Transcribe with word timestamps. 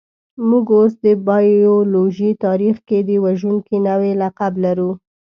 موږ 0.49 0.65
اوس 0.77 0.93
د 1.05 1.07
بایولوژۍ 1.27 2.31
تاریخ 2.45 2.75
کې 2.87 2.99
د 3.09 3.11
وژونکي 3.25 3.77
نوعې 3.87 4.13
لقب 4.21 4.53
لرو. 4.65 4.91